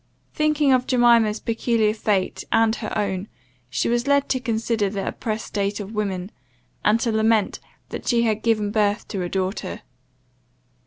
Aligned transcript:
Thinking 0.33 0.71
of 0.73 0.87
Jemima's 0.87 1.39
peculiar 1.39 1.93
fate 1.93 2.43
and 2.51 2.75
her 2.77 2.91
own, 2.97 3.27
she 3.69 3.87
was 3.87 4.07
led 4.07 4.29
to 4.29 4.39
consider 4.39 4.89
the 4.89 5.07
oppressed 5.07 5.45
state 5.45 5.79
of 5.79 5.93
women, 5.93 6.31
and 6.83 6.99
to 7.01 7.11
lament 7.11 7.59
that 7.89 8.07
she 8.07 8.23
had 8.23 8.41
given 8.41 8.71
birth 8.71 9.07
to 9.09 9.21
a 9.21 9.29
daughter. 9.29 9.83